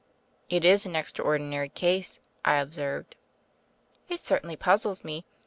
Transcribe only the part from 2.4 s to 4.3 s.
I observed. "It